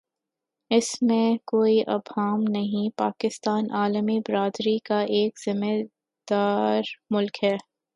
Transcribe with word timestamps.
اس 0.71 0.87
میں 1.01 1.37
کوئی 1.45 1.81
ابہام 1.87 2.43
نہیں 2.49 2.89
پاکستان 2.97 3.71
عالمی 3.73 4.19
برادری 4.19 4.77
کا 4.83 4.99
ایک 5.09 5.39
ذمہ 5.45 5.73
دارملک 6.27 7.43
ہے۔ 7.43 7.55